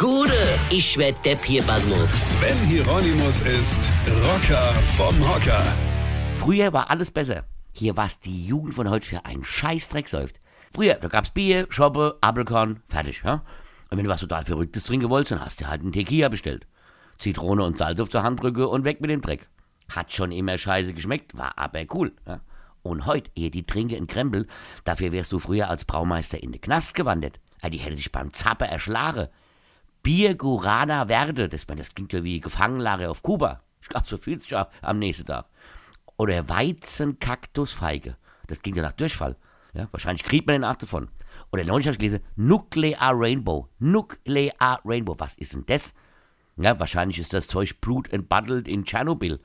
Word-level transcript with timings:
Gude, 0.00 0.32
ich 0.70 0.96
werd 0.96 1.22
Depp 1.26 1.44
hier, 1.44 1.62
Basmus. 1.62 2.30
Sven 2.30 2.56
Hieronymus 2.66 3.42
ist 3.42 3.92
Rocker 4.24 4.72
vom 4.96 5.14
Hocker. 5.28 5.62
Früher 6.38 6.72
war 6.72 6.88
alles 6.88 7.10
besser. 7.10 7.44
Hier, 7.74 7.98
was 7.98 8.18
die 8.18 8.46
Jugend 8.46 8.74
von 8.74 8.88
heute 8.88 9.06
für 9.06 9.26
einen 9.26 9.44
Scheißdreck 9.44 10.08
säuft. 10.08 10.40
Früher, 10.72 10.94
da 10.94 11.08
gab's 11.08 11.32
Bier, 11.32 11.66
Schoppe, 11.68 12.16
Apfelkorn, 12.22 12.82
fertig, 12.88 13.20
ja? 13.22 13.44
Und 13.90 13.98
wenn 13.98 14.04
du 14.04 14.10
was 14.10 14.20
total 14.20 14.42
Verrücktes 14.42 14.84
trinken 14.84 15.10
wolltest, 15.10 15.32
dann 15.32 15.44
hast 15.44 15.60
du 15.60 15.68
halt 15.68 15.82
einen 15.82 15.92
Tequila 15.92 16.30
bestellt. 16.30 16.66
Zitrone 17.18 17.62
und 17.62 17.76
Salz 17.76 18.00
auf 18.00 18.08
der 18.08 18.22
Handrücke 18.22 18.68
und 18.68 18.84
weg 18.84 19.02
mit 19.02 19.10
dem 19.10 19.20
Dreck. 19.20 19.50
Hat 19.90 20.14
schon 20.14 20.32
immer 20.32 20.56
scheiße 20.56 20.94
geschmeckt, 20.94 21.36
war 21.36 21.58
aber 21.58 21.84
cool. 21.92 22.14
Ja? 22.26 22.40
Und 22.80 23.04
heute, 23.04 23.30
ehe 23.34 23.50
die 23.50 23.66
trinke 23.66 23.96
in 23.96 24.06
Krempel, 24.06 24.46
dafür 24.84 25.12
wärst 25.12 25.32
du 25.32 25.38
früher 25.38 25.68
als 25.68 25.84
Braumeister 25.84 26.42
in 26.42 26.52
den 26.52 26.60
Knast 26.62 26.94
gewandert. 26.94 27.38
Ja, 27.62 27.68
die 27.68 27.76
hätte 27.76 27.96
dich 27.96 28.10
beim 28.10 28.32
Zappe 28.32 28.66
erschlagen. 28.66 29.28
Bier 30.02 30.34
Gurana 30.34 31.06
Verde, 31.06 31.48
das, 31.48 31.66
das 31.66 31.94
klingt 31.94 32.12
ja 32.12 32.24
wie 32.24 32.40
Gefangenlage 32.40 33.10
auf 33.10 33.22
Kuba. 33.22 33.62
Ich 33.82 33.88
glaube, 33.88 34.06
so 34.06 34.16
dich 34.16 34.54
auch 34.54 34.68
am 34.82 34.98
nächsten 34.98 35.26
Tag. 35.26 35.46
Oder 36.16 36.48
Weizenkaktusfeige. 36.48 38.16
Das 38.46 38.62
klingt 38.62 38.76
ja 38.76 38.82
nach 38.82 38.92
Durchfall. 38.92 39.36
Ja, 39.72 39.88
wahrscheinlich 39.92 40.24
kriegt 40.24 40.46
man 40.46 40.54
den 40.54 40.64
Acht 40.64 40.82
davon. 40.82 41.08
Oder 41.52 41.64
neulich 41.64 41.86
habe 41.86 41.92
ich 41.94 41.98
gelesen, 41.98 42.20
Nuclear 42.36 43.12
Rainbow. 43.12 43.68
Nuclear 43.78 44.80
Rainbow. 44.84 45.14
Was 45.18 45.34
ist 45.34 45.54
denn 45.54 45.64
das? 45.66 45.94
Ja, 46.56 46.78
wahrscheinlich 46.78 47.18
ist 47.18 47.32
das 47.32 47.48
Zeug 47.48 47.80
Blut 47.80 48.12
entbuddelt 48.12 48.68
in 48.68 48.84
Tschernobyl. 48.84 49.40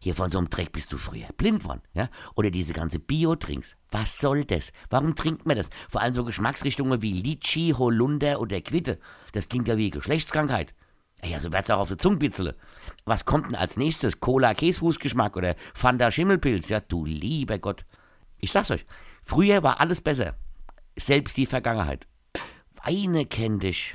Hier 0.00 0.14
von 0.14 0.30
so 0.30 0.38
einem 0.38 0.48
Dreck 0.48 0.72
bist 0.72 0.92
du 0.92 0.98
früher 0.98 1.28
blind 1.36 1.64
worden, 1.64 1.82
ja? 1.92 2.08
Oder 2.34 2.50
diese 2.50 2.72
ganze 2.72 2.98
Bio-Trinks. 2.98 3.76
Was 3.90 4.18
soll 4.18 4.44
das? 4.44 4.72
Warum 4.90 5.14
trinkt 5.14 5.46
man 5.46 5.56
das? 5.56 5.70
Vor 5.88 6.00
allem 6.00 6.14
so 6.14 6.24
Geschmacksrichtungen 6.24 7.02
wie 7.02 7.12
Litchi, 7.12 7.74
Holunder 7.76 8.40
oder 8.40 8.60
Quitte. 8.60 8.98
Das 9.32 9.48
klingt 9.48 9.68
ja 9.68 9.76
wie 9.76 9.90
Geschlechtskrankheit. 9.90 10.74
Ja, 11.24 11.40
so 11.40 11.52
wird's 11.52 11.70
auch 11.70 11.80
auf 11.80 11.88
der 11.88 11.98
Zunge 11.98 12.18
bitzele. 12.18 12.56
Was 13.04 13.24
kommt 13.24 13.46
denn 13.46 13.56
als 13.56 13.76
nächstes? 13.76 14.20
Cola 14.20 14.54
Käsfußgeschmack 14.54 15.36
oder 15.36 15.56
Fanta 15.74 16.10
Schimmelpilz? 16.10 16.68
Ja, 16.68 16.80
du 16.80 17.04
lieber 17.04 17.58
Gott. 17.58 17.84
Ich 18.38 18.52
sag's 18.52 18.70
euch, 18.70 18.86
früher 19.24 19.64
war 19.64 19.80
alles 19.80 20.00
besser. 20.00 20.36
Selbst 20.96 21.36
die 21.36 21.46
Vergangenheit. 21.46 22.06
Weine 22.84 23.26
kenn 23.26 23.58
dich, 23.58 23.94